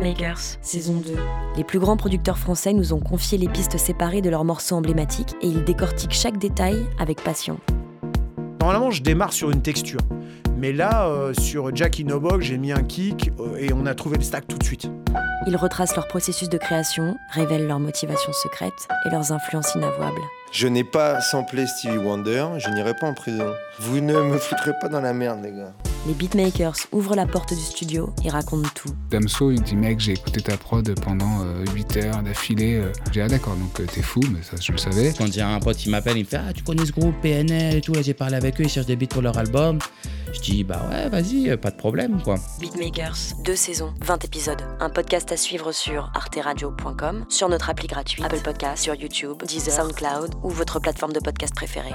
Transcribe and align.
Beatmakers, 0.00 0.56
saison 0.62 0.94
2. 0.94 1.14
Les 1.56 1.64
plus 1.64 1.78
grands 1.78 1.96
producteurs 1.96 2.38
français 2.38 2.72
nous 2.72 2.92
ont 2.94 3.00
confié 3.00 3.36
les 3.36 3.48
pistes 3.48 3.76
séparées 3.76 4.22
de 4.22 4.30
leurs 4.30 4.44
morceaux 4.44 4.76
emblématiques 4.76 5.34
et 5.42 5.46
ils 5.46 5.62
décortiquent 5.62 6.14
chaque 6.14 6.38
détail 6.38 6.86
avec 6.98 7.22
passion. 7.22 7.58
Normalement, 8.60 8.90
je 8.90 9.02
démarre 9.02 9.32
sur 9.32 9.50
une 9.50 9.62
texture. 9.62 10.00
Mais 10.56 10.72
là, 10.72 11.06
euh, 11.06 11.32
sur 11.34 11.74
Jackie 11.74 12.04
Nobog, 12.04 12.40
j'ai 12.40 12.58
mis 12.58 12.72
un 12.72 12.82
kick 12.82 13.30
euh, 13.40 13.56
et 13.56 13.72
on 13.72 13.86
a 13.86 13.94
trouvé 13.94 14.16
le 14.16 14.22
stack 14.22 14.46
tout 14.46 14.58
de 14.58 14.64
suite. 14.64 14.90
Ils 15.46 15.56
retracent 15.56 15.96
leur 15.96 16.08
processus 16.08 16.48
de 16.48 16.58
création, 16.58 17.16
révèlent 17.32 17.66
leurs 17.66 17.80
motivations 17.80 18.32
secrètes 18.32 18.88
et 19.06 19.10
leurs 19.10 19.32
influences 19.32 19.74
inavouables. 19.74 20.20
Je 20.52 20.66
n'ai 20.66 20.84
pas 20.84 21.20
samplé 21.20 21.66
Stevie 21.66 21.98
Wonder, 21.98 22.46
je 22.58 22.68
n'irai 22.70 22.94
pas 22.94 23.06
en 23.06 23.14
prison. 23.14 23.52
Vous 23.78 24.00
ne 24.00 24.20
me 24.20 24.38
foutrez 24.38 24.72
pas 24.80 24.88
dans 24.88 25.00
la 25.00 25.12
merde, 25.12 25.40
les 25.42 25.52
gars. 25.52 25.72
Les 26.06 26.14
beatmakers 26.14 26.76
ouvrent 26.92 27.14
la 27.14 27.26
porte 27.26 27.52
du 27.52 27.60
studio 27.60 28.10
et 28.24 28.30
racontent 28.30 28.68
tout. 28.74 28.88
Damso, 29.10 29.50
il 29.50 29.60
dit 29.60 29.76
mec, 29.76 30.00
j'ai 30.00 30.12
écouté 30.12 30.40
ta 30.40 30.56
prod 30.56 30.98
pendant 31.00 31.44
8 31.74 31.96
heures 31.98 32.22
d'affilée. 32.22 32.82
J'ai 33.06 33.10
dit 33.10 33.20
ah 33.20 33.28
d'accord, 33.28 33.54
donc 33.54 33.86
t'es 33.86 34.00
fou, 34.02 34.20
mais 34.32 34.42
ça 34.42 34.56
je 34.58 34.72
le 34.72 34.78
savais. 34.78 35.12
Quand 35.16 35.30
j'ai 35.30 35.42
un 35.42 35.60
pote 35.60 35.76
qui 35.76 35.90
m'appelle, 35.90 36.16
il 36.16 36.24
me 36.24 36.28
fait 36.28 36.38
ah 36.38 36.52
tu 36.54 36.62
connais 36.62 36.86
ce 36.86 36.92
groupe 36.92 37.14
PNL 37.20 37.76
et 37.76 37.80
tout, 37.82 37.92
là 37.92 38.00
j'ai 38.00 38.14
parlé 38.14 38.36
avec 38.36 38.58
eux, 38.60 38.64
ils 38.64 38.70
cherchent 38.70 38.86
des 38.86 38.96
beats 38.96 39.08
pour 39.08 39.20
leur 39.20 39.36
album. 39.36 39.78
Je 40.32 40.40
dis 40.40 40.64
bah 40.64 40.88
ouais, 40.90 41.08
vas-y, 41.10 41.54
pas 41.58 41.70
de 41.70 41.76
problème 41.76 42.22
quoi. 42.22 42.36
Beatmakers, 42.60 43.16
deux 43.44 43.56
saisons, 43.56 43.92
20 44.00 44.24
épisodes. 44.24 44.62
Un 44.80 44.88
podcast 44.88 45.30
à 45.32 45.36
suivre 45.36 45.70
sur 45.72 46.10
arteradio.com, 46.14 47.26
sur 47.28 47.48
notre 47.50 47.68
appli 47.68 47.88
gratuite, 47.88 48.24
Apple 48.24 48.40
Podcast, 48.40 48.84
sur 48.84 48.94
YouTube, 48.94 49.42
Deezer, 49.46 49.74
SoundCloud 49.74 50.34
ou 50.42 50.48
votre 50.48 50.80
plateforme 50.80 51.12
de 51.12 51.20
podcast 51.20 51.54
préférée. 51.54 51.94